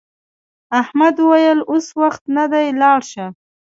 [0.81, 3.25] احمد وویل اوس وخت نه دی لاړ شه.